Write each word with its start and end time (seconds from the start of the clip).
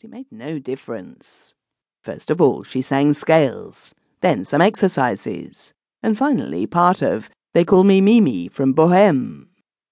But 0.00 0.06
it 0.06 0.12
made 0.12 0.32
no 0.32 0.58
difference. 0.58 1.52
First 2.02 2.30
of 2.30 2.40
all, 2.40 2.62
she 2.62 2.80
sang 2.80 3.12
scales, 3.12 3.94
then 4.22 4.46
some 4.46 4.62
exercises, 4.62 5.74
and 6.02 6.16
finally 6.16 6.66
part 6.66 7.02
of 7.02 7.28
They 7.52 7.66
Call 7.66 7.84
Me 7.84 8.00
Mimi 8.00 8.48
from 8.48 8.74
Bohème. 8.74 9.48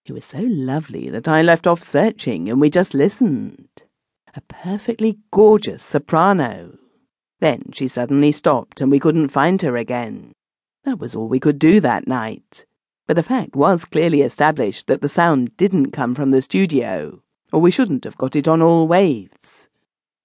It 0.07 0.13
was 0.13 0.25
so 0.25 0.39
lovely 0.41 1.11
that 1.11 1.29
I 1.29 1.43
left 1.43 1.67
off 1.67 1.83
searching 1.83 2.49
and 2.49 2.59
we 2.59 2.71
just 2.71 2.95
listened. 2.95 3.69
A 4.35 4.41
perfectly 4.41 5.19
gorgeous 5.31 5.83
soprano. 5.83 6.79
Then 7.41 7.65
she 7.75 7.87
suddenly 7.87 8.33
stopped 8.33 8.81
and 8.81 8.91
we 8.91 9.01
couldn't 9.01 9.29
find 9.29 9.61
her 9.61 9.77
again. 9.77 10.33
That 10.85 10.99
was 10.99 11.15
all 11.15 11.29
we 11.29 11.41
could 11.41 11.59
do 11.59 11.81
that 11.81 12.09
night. 12.09 12.65
But 13.07 13.17
the 13.17 13.23
fact 13.23 13.55
was 13.55 13.85
clearly 13.85 14.23
established 14.23 14.87
that 14.87 15.03
the 15.03 15.09
sound 15.09 15.55
didn't 15.59 15.91
come 15.91 16.15
from 16.15 16.31
the 16.31 16.41
studio, 16.41 17.23
or 17.53 17.61
we 17.61 17.71
shouldn't 17.71 18.05
have 18.05 18.17
got 18.17 18.35
it 18.37 18.49
on 18.49 18.63
all 18.63 18.89
waves. 18.89 19.68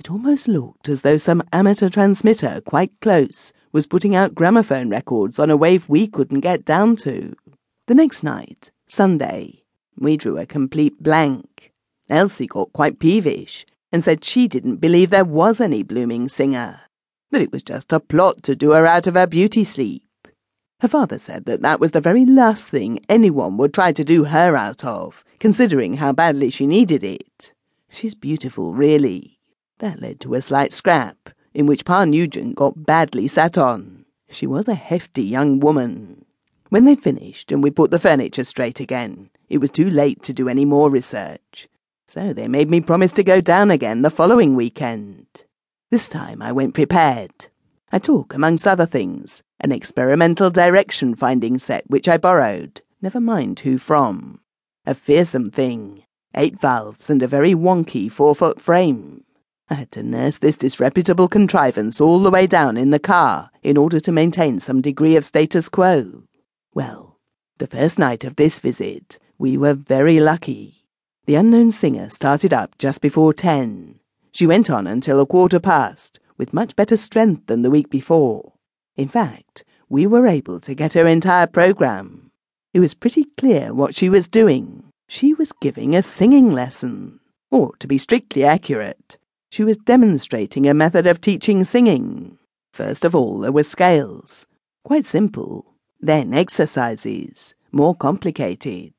It 0.03 0.11
almost 0.11 0.49
looked 0.49 0.89
as 0.89 0.99
though 0.99 1.15
some 1.15 1.43
amateur 1.53 1.87
transmitter 1.87 2.59
quite 2.65 2.91
close 2.99 3.53
was 3.71 3.87
putting 3.87 4.13
out 4.13 4.35
gramophone 4.35 4.89
records 4.89 5.39
on 5.39 5.49
a 5.49 5.55
wave 5.55 5.87
we 5.87 6.07
couldn't 6.07 6.41
get 6.41 6.65
down 6.65 6.97
to. 6.97 7.33
The 7.87 7.95
next 7.95 8.21
night, 8.21 8.69
Sunday, 8.85 9.63
we 9.97 10.17
drew 10.17 10.37
a 10.37 10.45
complete 10.45 11.01
blank. 11.01 11.71
Elsie 12.09 12.47
got 12.47 12.73
quite 12.73 12.99
peevish 12.99 13.65
and 13.93 14.03
said 14.03 14.25
she 14.25 14.49
didn't 14.49 14.81
believe 14.81 15.09
there 15.09 15.23
was 15.23 15.61
any 15.61 15.83
blooming 15.83 16.27
singer, 16.27 16.81
that 17.31 17.41
it 17.41 17.53
was 17.53 17.63
just 17.63 17.93
a 17.93 18.01
plot 18.01 18.43
to 18.43 18.57
do 18.57 18.71
her 18.71 18.85
out 18.85 19.07
of 19.07 19.13
her 19.13 19.25
beauty 19.25 19.63
sleep. 19.63 20.27
Her 20.81 20.89
father 20.89 21.17
said 21.17 21.45
that 21.45 21.61
that 21.61 21.79
was 21.79 21.91
the 21.91 22.01
very 22.01 22.25
last 22.25 22.65
thing 22.65 22.99
anyone 23.07 23.55
would 23.55 23.73
try 23.73 23.93
to 23.93 24.03
do 24.03 24.25
her 24.25 24.57
out 24.57 24.83
of, 24.83 25.23
considering 25.39 25.93
how 25.93 26.11
badly 26.11 26.49
she 26.49 26.67
needed 26.67 27.05
it. 27.05 27.53
She's 27.89 28.15
beautiful, 28.15 28.73
really. 28.73 29.39
That 29.79 30.01
led 30.01 30.19
to 30.21 30.35
a 30.35 30.41
slight 30.41 30.73
scrap, 30.73 31.29
in 31.53 31.65
which 31.65 31.85
Pa 31.85 32.05
Nugent 32.05 32.55
got 32.55 32.85
badly 32.85 33.27
sat 33.27 33.57
on. 33.57 34.05
She 34.29 34.47
was 34.47 34.67
a 34.67 34.75
hefty 34.75 35.23
young 35.23 35.59
woman. 35.59 36.25
When 36.69 36.85
they'd 36.85 37.03
finished 37.03 37.51
and 37.51 37.61
we 37.61 37.69
put 37.69 37.91
the 37.91 37.99
furniture 37.99 38.43
straight 38.43 38.79
again, 38.79 39.29
it 39.49 39.59
was 39.59 39.69
too 39.69 39.89
late 39.89 40.23
to 40.23 40.33
do 40.33 40.49
any 40.49 40.65
more 40.65 40.89
research. 40.89 41.67
So 42.07 42.33
they 42.33 42.47
made 42.47 42.69
me 42.69 42.81
promise 42.81 43.11
to 43.13 43.23
go 43.23 43.41
down 43.41 43.71
again 43.71 44.01
the 44.01 44.09
following 44.09 44.55
weekend. 44.55 45.27
This 45.91 46.07
time 46.07 46.41
I 46.41 46.51
went 46.51 46.73
prepared. 46.73 47.47
I 47.91 47.99
took, 47.99 48.33
amongst 48.33 48.67
other 48.67 48.87
things, 48.87 49.43
an 49.59 49.71
experimental 49.71 50.49
direction 50.49 51.15
finding 51.15 51.59
set 51.59 51.87
which 51.87 52.07
I 52.07 52.17
borrowed, 52.17 52.81
never 53.01 53.19
mind 53.19 53.59
who 53.59 53.77
from. 53.77 54.39
A 54.85 54.95
fearsome 54.95 55.51
thing, 55.51 56.03
eight 56.33 56.59
valves 56.59 57.09
and 57.09 57.21
a 57.21 57.27
very 57.27 57.53
wonky 57.53 58.11
four 58.11 58.35
foot 58.35 58.59
frame. 58.59 59.22
I 59.73 59.77
had 59.77 59.91
to 59.93 60.03
nurse 60.03 60.37
this 60.37 60.55
disreputable 60.55 61.27
contrivance 61.27 61.99
all 61.99 62.19
the 62.19 62.29
way 62.29 62.45
down 62.45 62.77
in 62.77 62.91
the 62.91 62.99
car 62.99 63.49
in 63.63 63.75
order 63.75 63.99
to 64.01 64.11
maintain 64.11 64.59
some 64.59 64.81
degree 64.81 65.15
of 65.15 65.25
status 65.25 65.67
quo. 65.67 66.25
Well, 66.75 67.17
the 67.57 67.65
first 67.65 67.97
night 67.97 68.23
of 68.23 68.35
this 68.35 68.59
visit, 68.59 69.17
we 69.39 69.57
were 69.57 69.73
very 69.73 70.19
lucky. 70.19 70.85
The 71.25 71.33
unknown 71.33 71.71
singer 71.71 72.11
started 72.11 72.53
up 72.53 72.77
just 72.77 73.01
before 73.01 73.33
ten. 73.33 73.99
She 74.31 74.45
went 74.45 74.69
on 74.69 74.85
until 74.85 75.19
a 75.19 75.25
quarter 75.25 75.59
past, 75.59 76.19
with 76.37 76.53
much 76.53 76.75
better 76.75 76.95
strength 76.95 77.47
than 77.47 77.63
the 77.63 77.71
week 77.71 77.89
before. 77.89 78.53
In 78.95 79.07
fact, 79.07 79.63
we 79.89 80.05
were 80.05 80.27
able 80.27 80.59
to 80.59 80.75
get 80.75 80.93
her 80.93 81.07
entire 81.07 81.47
program. 81.47 82.29
It 82.75 82.79
was 82.79 82.93
pretty 82.93 83.25
clear 83.37 83.73
what 83.73 83.95
she 83.95 84.07
was 84.07 84.27
doing. 84.27 84.83
She 85.07 85.33
was 85.33 85.51
giving 85.51 85.95
a 85.95 86.03
singing 86.03 86.51
lesson. 86.51 87.21
Or, 87.49 87.75
to 87.79 87.87
be 87.87 87.97
strictly 87.97 88.43
accurate, 88.43 89.17
she 89.53 89.63
was 89.63 89.77
demonstrating 89.77 90.67
a 90.67 90.73
method 90.73 91.05
of 91.05 91.21
teaching 91.21 91.63
singing. 91.63 92.39
First 92.71 93.05
of 93.05 93.13
all, 93.13 93.37
there 93.37 93.51
were 93.51 93.61
scales. 93.61 94.47
Quite 94.83 95.05
simple 95.05 95.75
then 96.01 96.33
exercises, 96.33 97.53
more 97.71 97.93
complicated. 97.93 98.93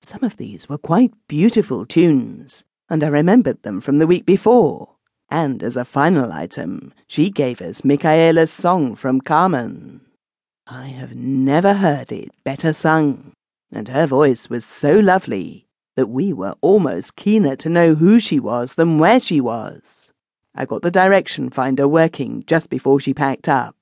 Some 0.00 0.24
of 0.24 0.38
these 0.38 0.70
were 0.70 0.78
quite 0.78 1.12
beautiful 1.28 1.84
tunes, 1.84 2.64
and 2.88 3.04
I 3.04 3.08
remembered 3.08 3.62
them 3.62 3.78
from 3.78 3.98
the 3.98 4.06
week 4.06 4.24
before. 4.24 4.96
And 5.30 5.62
as 5.62 5.76
a 5.76 5.84
final 5.84 6.32
item, 6.32 6.94
she 7.06 7.28
gave 7.28 7.60
us 7.60 7.84
Micaela's 7.84 8.50
song 8.50 8.96
from 8.96 9.20
Carmen. 9.20 10.00
I 10.66 10.86
have 10.86 11.14
never 11.14 11.74
heard 11.74 12.10
it 12.10 12.30
better 12.42 12.72
sung, 12.72 13.32
and 13.70 13.88
her 13.88 14.06
voice 14.06 14.48
was 14.48 14.64
so 14.64 14.98
lovely 14.98 15.68
that 16.00 16.06
we 16.06 16.32
were 16.32 16.54
almost 16.62 17.16
keener 17.16 17.54
to 17.54 17.68
know 17.68 17.94
who 17.94 18.18
she 18.18 18.40
was 18.40 18.76
than 18.76 18.98
where 18.98 19.20
she 19.20 19.38
was. 19.38 20.10
I 20.54 20.64
got 20.64 20.80
the 20.80 20.90
direction 20.90 21.50
finder 21.50 21.86
working 21.86 22.42
just 22.46 22.70
before 22.70 22.98
she 23.00 23.12
packed 23.12 23.50
up 23.50 23.76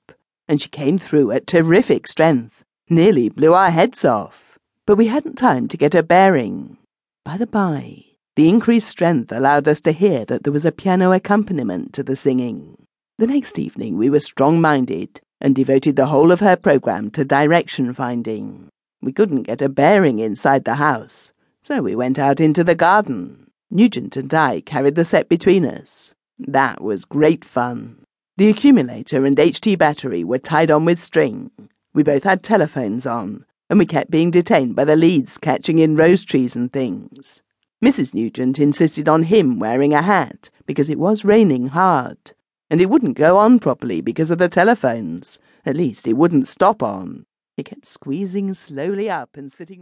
and 0.49 0.61
she 0.61 0.67
came 0.67 0.99
through 0.99 1.31
at 1.31 1.47
terrific 1.47 2.09
strength, 2.09 2.65
nearly 2.89 3.29
blew 3.29 3.53
our 3.53 3.71
heads 3.71 4.03
off. 4.03 4.59
But 4.85 4.97
we 4.97 5.07
hadn't 5.07 5.37
time 5.37 5.69
to 5.69 5.77
get 5.77 5.93
her 5.93 6.03
bearing. 6.03 6.75
By 7.23 7.37
the 7.37 7.47
by, 7.47 8.03
the 8.35 8.49
increased 8.49 8.89
strength 8.89 9.31
allowed 9.31 9.69
us 9.69 9.79
to 9.81 9.93
hear 9.93 10.25
that 10.25 10.43
there 10.43 10.51
was 10.51 10.65
a 10.65 10.73
piano 10.73 11.13
accompaniment 11.13 11.93
to 11.93 12.03
the 12.03 12.17
singing. 12.17 12.75
The 13.17 13.27
next 13.27 13.57
evening 13.57 13.97
we 13.97 14.09
were 14.09 14.19
strong 14.19 14.59
minded 14.59 15.21
and 15.39 15.55
devoted 15.55 15.95
the 15.95 16.07
whole 16.07 16.33
of 16.33 16.41
her 16.41 16.57
programme 16.57 17.11
to 17.11 17.23
direction 17.23 17.93
finding. 17.93 18.67
We 19.01 19.13
couldn't 19.13 19.43
get 19.43 19.61
a 19.61 19.69
bearing 19.69 20.19
inside 20.19 20.65
the 20.65 20.75
house, 20.75 21.31
so 21.61 21.81
we 21.81 21.95
went 21.95 22.17
out 22.17 22.39
into 22.39 22.63
the 22.63 22.75
garden. 22.75 23.51
Nugent 23.69 24.17
and 24.17 24.33
I 24.33 24.61
carried 24.61 24.95
the 24.95 25.05
set 25.05 25.29
between 25.29 25.65
us. 25.65 26.13
That 26.37 26.81
was 26.81 27.05
great 27.05 27.45
fun. 27.45 28.05
The 28.37 28.49
accumulator 28.49 29.25
and 29.25 29.35
HT 29.35 29.77
battery 29.77 30.23
were 30.23 30.39
tied 30.39 30.71
on 30.71 30.85
with 30.85 31.01
string. 31.01 31.51
We 31.93 32.03
both 32.03 32.23
had 32.23 32.41
telephones 32.41 33.05
on, 33.05 33.45
and 33.69 33.77
we 33.77 33.85
kept 33.85 34.09
being 34.09 34.31
detained 34.31 34.75
by 34.75 34.85
the 34.85 34.95
leads 34.95 35.37
catching 35.37 35.79
in 35.79 35.95
rose 35.95 36.23
trees 36.23 36.55
and 36.55 36.71
things. 36.71 37.41
Mrs. 37.83 38.13
Nugent 38.13 38.59
insisted 38.59 39.07
on 39.07 39.23
him 39.23 39.59
wearing 39.59 39.93
a 39.93 40.01
hat 40.01 40.49
because 40.65 40.89
it 40.89 40.99
was 40.99 41.25
raining 41.25 41.67
hard, 41.67 42.31
and 42.69 42.81
it 42.81 42.89
wouldn't 42.89 43.17
go 43.17 43.37
on 43.37 43.59
properly 43.59 44.01
because 44.01 44.31
of 44.31 44.37
the 44.37 44.49
telephones. 44.49 45.39
At 45.65 45.75
least, 45.75 46.07
it 46.07 46.13
wouldn't 46.13 46.47
stop 46.47 46.81
on. 46.81 47.25
It 47.57 47.65
kept 47.65 47.85
squeezing 47.85 48.53
slowly 48.53 49.09
up 49.09 49.35
and 49.35 49.51
sitting. 49.51 49.77